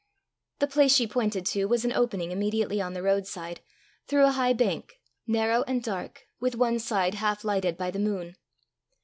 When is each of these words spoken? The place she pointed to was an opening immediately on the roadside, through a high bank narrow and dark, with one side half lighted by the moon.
The 0.57 0.65
place 0.65 0.95
she 0.95 1.05
pointed 1.05 1.45
to 1.45 1.65
was 1.65 1.85
an 1.85 1.93
opening 1.93 2.31
immediately 2.31 2.81
on 2.81 2.93
the 2.93 3.03
roadside, 3.03 3.61
through 4.07 4.25
a 4.25 4.31
high 4.31 4.53
bank 4.53 4.99
narrow 5.27 5.61
and 5.67 5.83
dark, 5.83 6.25
with 6.39 6.55
one 6.55 6.79
side 6.79 7.13
half 7.13 7.43
lighted 7.43 7.77
by 7.77 7.91
the 7.91 7.99
moon. 7.99 8.35